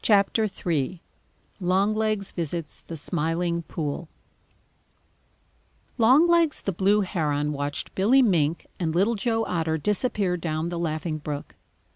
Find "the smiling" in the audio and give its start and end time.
2.87-3.61